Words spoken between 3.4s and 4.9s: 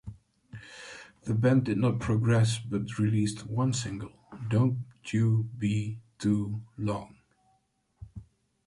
one single, "Don't